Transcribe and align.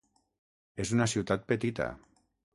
És 0.85 0.93
una 0.95 1.07
ciutat 1.13 1.47
petita. 1.53 1.91